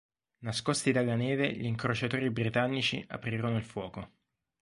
[0.39, 4.11] Nascosti dalla neve, gli incrociatori britannici aprirono il fuoco.